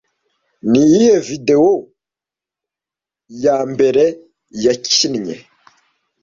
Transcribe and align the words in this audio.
Niyihe 0.71 1.15
videwo 1.27 1.71
yambere 3.43 4.05
yakinnye 4.63 5.35